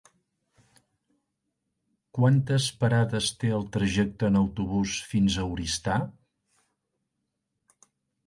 Quantes 2.17 2.69
parades 2.83 3.27
té 3.43 3.51
el 3.57 3.67
trajecte 3.77 4.29
en 4.33 4.39
autobús 4.41 4.95
fins 5.11 5.37
a 5.37 5.45
Oristà? 5.57 5.99